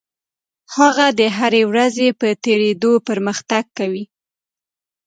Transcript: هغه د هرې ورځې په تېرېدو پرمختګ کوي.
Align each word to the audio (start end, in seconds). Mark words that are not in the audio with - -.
هغه 0.75 1.07
د 1.19 1.21
هرې 1.37 1.63
ورځې 1.71 2.07
په 2.19 2.27
تېرېدو 2.45 2.91
پرمختګ 3.07 3.63
کوي. 3.77 4.03